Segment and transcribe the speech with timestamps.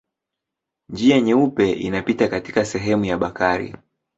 [0.89, 3.75] Njia Nyeupe inapita katika sehemu ya Bakari.